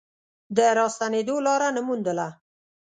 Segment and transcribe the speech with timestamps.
[0.57, 2.27] د راستنېدو لاره نه موندله.